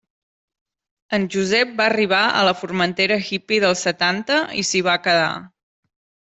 En 1.17 1.27
Josep 1.35 1.75
va 1.81 1.85
arribar 1.87 2.21
a 2.37 2.41
la 2.47 2.53
Formentera 2.61 3.19
hippy 3.27 3.61
dels 3.67 3.85
setanta 3.89 4.41
i 4.63 4.65
s'hi 4.71 4.83
va 4.91 4.99
quedar. 5.07 5.31